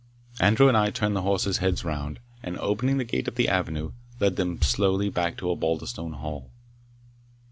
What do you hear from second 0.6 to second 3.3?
and I turned the horses' heads round, and opening the gate